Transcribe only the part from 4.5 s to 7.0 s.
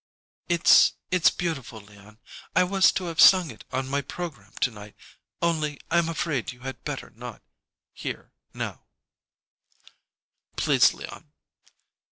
to night only, I'm afraid you had